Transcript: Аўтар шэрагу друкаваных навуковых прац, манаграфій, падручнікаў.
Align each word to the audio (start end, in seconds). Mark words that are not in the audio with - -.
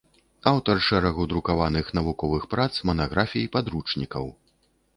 Аўтар 0.51 0.79
шэрагу 0.85 1.27
друкаваных 1.33 1.91
навуковых 1.99 2.49
прац, 2.55 2.73
манаграфій, 2.93 3.49
падручнікаў. 3.57 4.25